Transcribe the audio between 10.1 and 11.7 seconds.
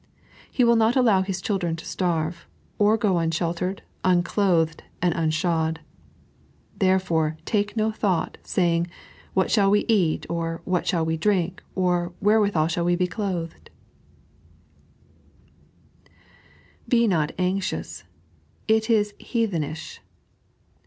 or what shall we drink,